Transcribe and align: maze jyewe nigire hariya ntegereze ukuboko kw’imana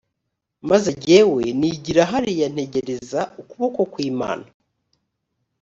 maze 0.69 0.89
jyewe 1.03 1.43
nigire 1.59 2.01
hariya 2.11 2.47
ntegereze 2.53 3.19
ukuboko 3.41 3.81
kw’imana 3.91 4.47